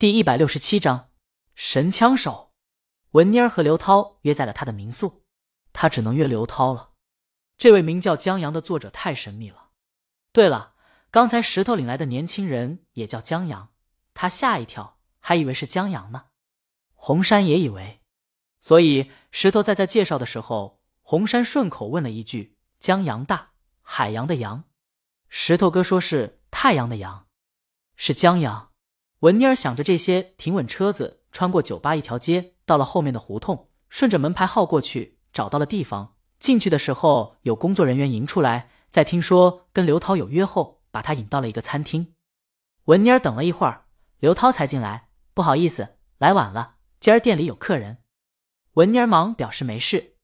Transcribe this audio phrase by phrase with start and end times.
[0.00, 1.10] 第一百六十七章
[1.54, 2.54] 神枪手。
[3.10, 5.26] 文妮儿和刘涛约在了他的民宿，
[5.74, 6.92] 他只能约刘涛了。
[7.58, 9.72] 这位名叫江阳的作者太神秘了。
[10.32, 10.72] 对了，
[11.10, 13.74] 刚才石头领来的年轻人也叫江阳，
[14.14, 16.28] 他吓一跳，还以为是江阳呢。
[16.94, 18.00] 红山也以为，
[18.62, 23.50] 所以石头在在介绍的时候，红山顺口问了一句：“江阳大，
[23.82, 24.64] 海洋的洋。”
[25.28, 27.28] 石头哥说是太阳的阳，
[27.96, 28.69] 是江阳。
[29.20, 36.14] 文妮儿想着这些，停稳车子，穿过酒吧一条街，到了后面的胡同，顺着门牌号过去，找到了地方。
[36.38, 42.14] 进去的时候，有工作人员迎出来，在听说跟刘涛有约后，把他引到了一个餐厅。
[42.86, 43.84] 文妮儿等了一会儿，
[44.20, 45.08] 刘涛才进来。
[45.34, 47.98] 不好意思，来晚了，今儿店里有客人。
[48.72, 50.14] 文妮儿忙表示没事。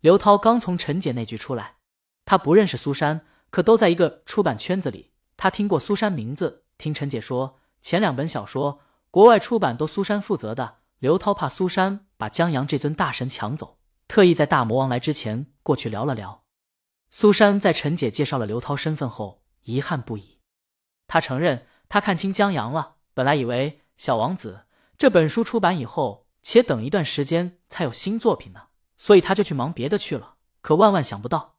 [0.00, 1.76] 刘涛刚从陈姐那局出来，
[2.24, 7.60] 他不认识苏珊，可都在一个出版圈子里，他听过苏珊名字，听陈姐说。
[7.82, 10.78] 前两本小说国外出版都苏珊负责的。
[10.98, 16.44] 刘涛怕苏珊把江阳这尊大神抢走，特意在大魔王来之前过去聊了聊。
[17.10, 20.38] 苏珊在陈姐介绍了刘涛身份后，遗憾不已。
[21.08, 22.98] 他承认他看清江阳了。
[23.14, 24.60] 本来以为《小王子》
[24.96, 30.36] 这本书出版以后，且等一段时间才有新作品呢，所以他就去忙别的去了。
[30.60, 31.56] 可万万想不到，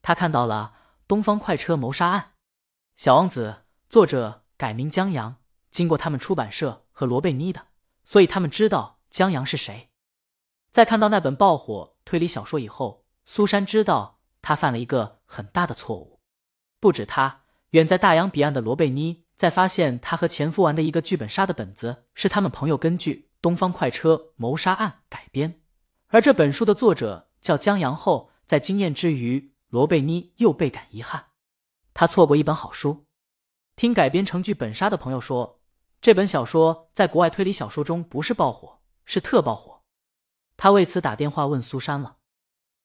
[0.00, 0.74] 他看到了
[1.08, 2.20] 《东方快车谋杀案》，
[2.96, 3.56] 《小王子》
[3.90, 5.38] 作者改名江阳。
[5.76, 7.66] 经过他们出版社和罗贝妮的，
[8.02, 9.90] 所以他们知道江阳是谁。
[10.70, 16.22] 在看到那本爆火推理小说以后，苏珊知道他犯了一个很大的错误。
[16.80, 25.60] 不止他，远在大洋彼岸的罗贝妮，在发现他和前夫玩的一个剧本杀的本子是他们朋友根据《东方快车谋杀案》改编，
[26.06, 31.26] 而这本书的作者叫江阳后，在惊艳之余，罗贝妮又倍感遗憾，
[31.92, 33.04] 他错过一本好书。
[33.76, 35.60] 听改编成剧本杀的朋友说。
[36.06, 39.82] 这本小说在国外推理小说中不是爆火，是特爆火。
[40.56, 42.18] 他为此打电话问苏珊了。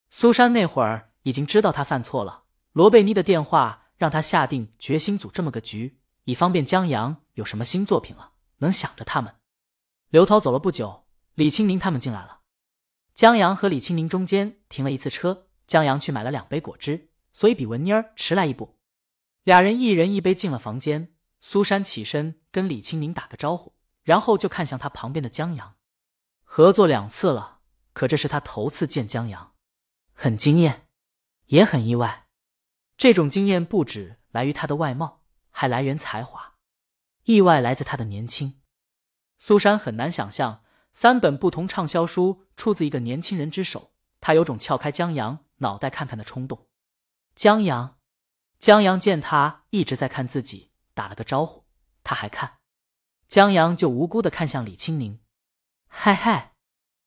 [0.09, 2.45] 苏珊那会儿已经知道他犯错了。
[2.71, 9.36] 罗贝妮的电话让他下定决心组这么个局，以方便江阳有什么新作品了能想着他们。
[10.09, 11.05] 刘涛走了不久，
[11.36, 12.39] 李清明他们进来了。
[13.14, 18.80] 江阳和李清明中间停了一次车，江阳去买了两杯果汁，所以比文妮儿迟来一步。
[19.43, 21.14] 俩人一人一杯进了房间。
[21.43, 23.73] 苏珊起身跟李清明打个招呼，
[24.04, 25.76] 然后就看向他旁边的江阳。
[26.44, 27.60] 合作两次了，
[27.94, 29.54] 可这是他头次见江阳，
[30.14, 30.88] 很惊艳，
[31.45, 32.28] 也很意外。
[32.98, 36.58] 这种惊艳不止来于他的外貌，还来源才华；
[37.23, 38.62] 意外来自他的年轻。
[39.38, 40.64] 苏珊很难想象
[40.94, 46.68] 三本不同畅销书出自一个年轻人之手，他有种撬开江阳脑袋看看的冲动。
[47.33, 47.98] 江阳，
[48.60, 50.70] 江阳见他一直在看自己。
[50.94, 51.61] 打了个招呼，
[52.04, 52.60] 他还看，
[53.28, 55.20] 江阳就无辜的看向李清明，
[55.88, 56.56] 嗨嗨，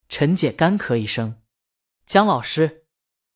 [0.09, 1.43] 陈姐干咳一声，
[2.07, 2.87] 江老师，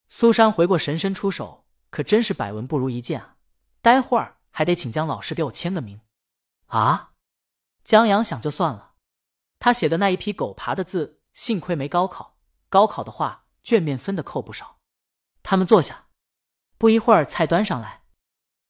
[0.09, 3.37] 苏珊回过神，伸出手，可真是百闻不如一见啊！
[3.81, 6.01] 待会儿还得请江老师给我签个名
[6.67, 7.13] 啊！
[7.85, 8.95] 江阳想就算了，
[9.59, 12.39] 他写的那一批狗爬的字，幸亏没高考，
[12.69, 14.81] 高考的话卷面分的扣不少。
[15.43, 16.09] 他们坐下，
[16.77, 18.03] 不一会儿菜端上来，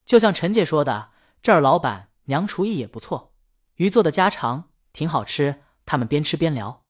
[0.04, 1.12] 就像陈姐说的。
[1.40, 3.34] 这儿老板娘厨艺也不错，
[3.76, 5.62] 鱼做的家常挺好吃。
[5.86, 6.84] 他们边吃边聊。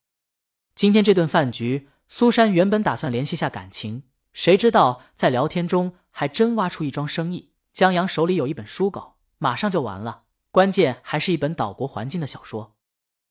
[0.74, 7.52] 今天这顿饭局，苏珊原本打算联系下感情，谁知道在聊天中还真挖出一桩生意。
[7.72, 12.76] 江阳手里有一本书稿，马上就完了，关键还是一本岛国环境的小说，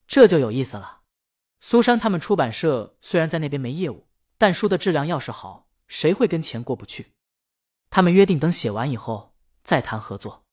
[0.08, 1.02] 这就有意思了。
[1.60, 4.08] 苏珊他们出版社虽然在那边没业务，
[4.38, 7.12] 但书的质量要是好，谁会跟钱过不去？
[7.90, 9.34] 他们约定等写完以后
[9.66, 10.46] 再谈合作。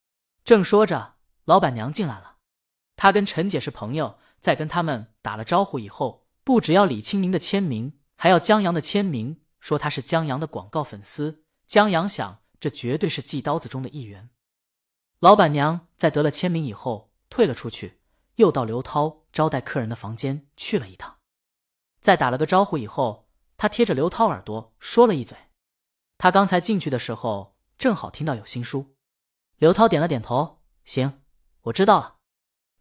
[0.43, 1.14] 正说着，
[1.45, 2.37] 老板娘进来了。
[2.95, 11.43] 她跟陈姐是朋友，在跟他们打了招呼以后，不只要李清明的签名，还要江阳的签名，说他是江阳的广告粉丝。
[11.65, 14.29] 江阳想，这绝对是寄刀子中的一员。
[15.19, 18.01] 老板娘在得了签名以后，退了出去，
[18.35, 21.17] 又到刘涛招待客人的房间去了一趟。
[22.01, 25.37] 在打了个招呼以后，他贴着刘涛耳朵说了一嘴。
[26.17, 28.95] 他刚才进去的时候，正好听到有新书。
[29.57, 31.23] 刘涛点了点头，行，
[31.65, 32.15] 我知道了。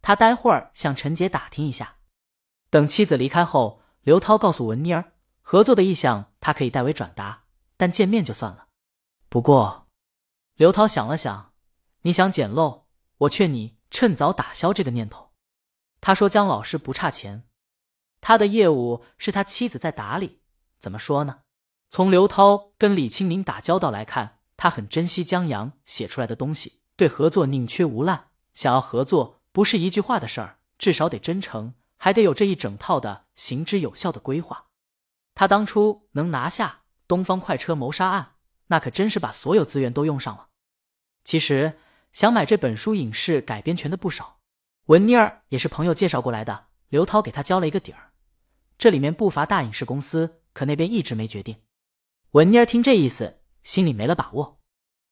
[0.00, 1.96] 他待会儿向陈姐打听一下。
[2.70, 7.44] 等妻子离开后，刘涛告诉文妮儿，合作的意向他可以代为转达，
[7.76, 8.68] 但见面就算了。
[9.28, 9.88] 不过，
[10.54, 11.52] 刘涛想了想，
[12.02, 12.86] 你想捡漏，
[13.18, 15.32] 我劝你趁早打消这个念头。
[16.00, 17.48] 他说姜老师不差钱，
[18.20, 20.42] 他的业务是他妻子在打理。
[20.78, 21.40] 怎么说呢？
[21.88, 24.40] 从刘涛跟李清明打交道来看。
[24.56, 28.30] 他很珍惜江阳写出来的东西，对合作宁缺毋滥。
[28.54, 34.66] 想要合作不是一句话的事儿，至少得真诚，还得有这一整套的行之有效的规划。
[35.34, 38.36] 他当初能拿下东方快车谋杀案，
[38.68, 40.48] 那可真是把所有资源都用上了。
[41.24, 41.78] 其实
[42.12, 44.38] 想买这本书影视改编权的不少，
[44.86, 46.66] 文妮儿也是朋友介绍过来的。
[46.88, 48.12] 刘涛给他交了一个底儿，
[48.78, 51.62] 这里面不乏大影视公司，可那边一直没决定。
[52.32, 54.60] 文妮儿听这意思，心里没了把握。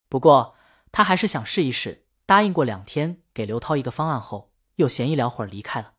[0.09, 0.55] 不过
[0.93, 2.02] 他还是想试一试，
[2.33, 5.93] 答应过两天给刘涛一个方案后，又闲一聊会儿离开了。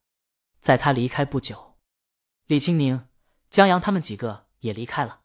[0.59, 1.77] 在他离开不久，
[2.47, 3.07] 李青宁。
[3.51, 5.21] 江阳他们几个也离开了。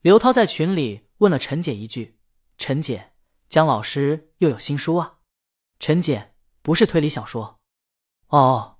[0.00, 2.20] 刘涛在群里问了陈姐一句
[2.56, 3.14] ：“陈姐，
[3.48, 5.18] 江老师又有新书啊？”
[5.80, 7.58] 陈姐：“不是推理小说。”
[8.30, 8.78] 哦，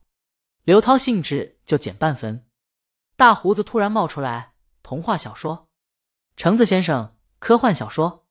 [0.62, 2.46] 刘涛兴致就减半分。
[3.16, 5.66] 大胡子突然冒出来：“童话小说？”
[6.38, 8.28] 橙子先生：“科幻小说？”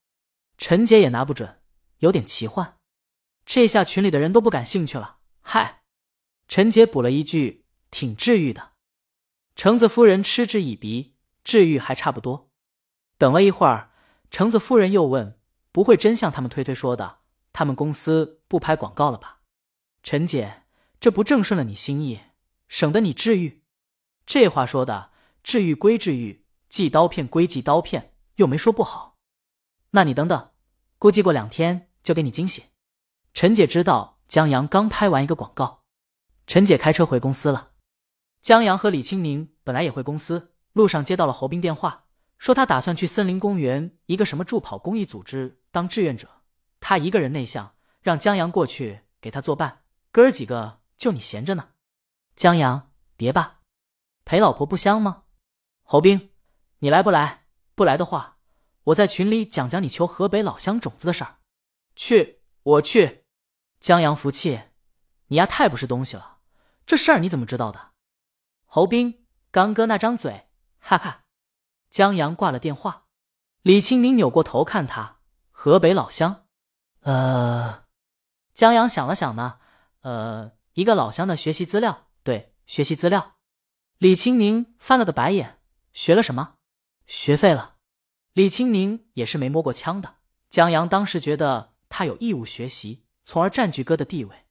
[0.58, 1.62] 陈姐也拿不准，
[1.98, 2.77] 有点奇幻。
[3.48, 5.20] 这下群里的人都不感兴趣了。
[5.42, 5.82] 嗨，
[6.50, 8.74] 陈姐补了一句：“挺治愈的。”
[9.56, 11.16] 橙子夫人嗤之以鼻，
[11.46, 12.52] 治愈还差不多。
[13.18, 13.94] 等了一会儿，
[14.30, 15.40] 橙子夫人又问
[15.72, 17.20] ：“不会真像他们推推说的，
[17.54, 19.40] 他们公司不拍广告了吧？”
[20.04, 20.64] 陈姐，
[21.00, 22.20] 这不正顺了你心意，
[22.68, 23.64] 省得你治愈。
[24.26, 25.12] 这话说的，
[25.42, 29.18] 治愈归治愈，寄刀片归寄刀片，又没说不好。
[29.92, 30.52] 那你等等，
[31.00, 32.66] 估计过两天就给你惊喜。
[33.38, 35.84] 陈姐知道江阳刚拍完一个广告，
[36.48, 37.74] 陈姐开车回公司了。
[38.42, 42.06] 江阳和李青宁本来也回公司，路上接到了侯斌电话，
[42.40, 46.28] 说他打算去森林公园一个什么助跑公益组织当志愿者。
[46.80, 49.84] 他一个人内向，让江阳过去给他作伴。
[50.12, 51.68] 哥儿几个就你闲着呢。
[52.36, 53.60] 江阳，别吧，
[54.26, 55.26] 陪老婆不香吗？
[55.84, 56.32] 侯斌，
[56.80, 57.46] 你来不来？
[57.76, 58.40] 不来的话，
[58.86, 61.38] 我在群里讲讲你求河北老乡种子的事儿。
[61.96, 63.26] 去，我去。
[63.80, 64.64] 江阳服气，
[65.28, 66.40] 你丫太不是东西了，
[66.86, 67.92] 这事儿你怎么知道的？
[68.66, 71.26] 侯斌，刚哥那张嘴，哈哈！
[71.90, 73.06] 江阳挂了电话，
[73.62, 75.20] 李青明扭过头看他，
[75.52, 76.46] 河北老乡，
[77.02, 77.86] 呃，
[78.54, 79.60] 江阳想了想呢，
[80.02, 83.38] 呃，一个老乡的学习资料，对，学习资料。
[83.98, 85.60] 李青宁翻了个白眼，
[85.94, 86.56] 学了什么？
[87.06, 87.78] 学废了。
[88.34, 90.18] 李青宁也是没摸过枪的，
[90.50, 94.46] 江阳当时觉得他有义务学习，从而占据哥的地位。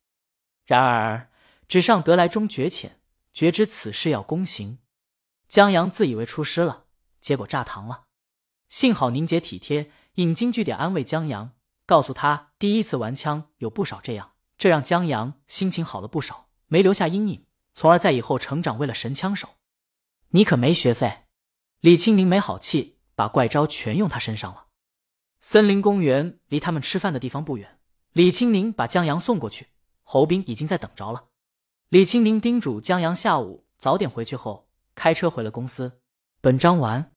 [0.66, 1.30] 然而
[1.66, 3.00] 纸上得来终觉浅。
[3.32, 4.78] 觉知此事要躬行，
[5.46, 6.86] 江阳自以为出师了，
[7.20, 8.04] 结果炸膛了。
[8.70, 11.52] 幸好宁姐体贴，引经据典安慰江阳，
[11.84, 19.56] 告诉他第一次玩枪有不少这样，这让江阳心情好了不少，没留下阴影，从而在以后成长为了神枪手。
[20.30, 21.24] 你可没学费，
[21.80, 24.68] 李清明没好气，把怪招全用他身上了。
[25.40, 27.75] 森林公园离他们吃饭的地方不远，
[28.16, 29.66] 李青宁把江阳送过去，
[30.02, 31.24] 侯斌已经在等着了。
[31.90, 36.00] 李青宁叮嘱江阳下午早点回去后，开车回了公司。
[36.40, 37.12] 本章完。